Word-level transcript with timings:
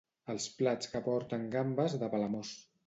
Els 0.33 0.47
plats 0.61 0.91
que 0.95 1.03
porten 1.11 1.47
gambes 1.59 1.99
de 2.05 2.13
Palamós. 2.17 2.59